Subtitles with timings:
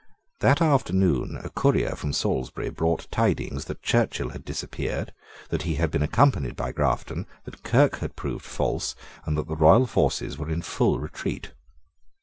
[0.39, 5.13] That afternoon a courier from Salisbury brought tidings that Churchill had disappeared,
[5.49, 8.95] that he had been accompanied by Grafton, that Kirke had proved false,
[9.27, 11.51] and that the royal forces were in full retreat.